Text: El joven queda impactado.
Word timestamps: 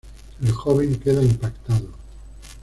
El 0.41 0.51
joven 0.51 0.95
queda 0.99 1.21
impactado. 1.21 1.89